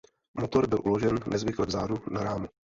[0.33, 2.47] Motor byl uložen nezvykle vzadu na rámu.